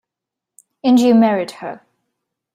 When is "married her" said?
1.13-1.85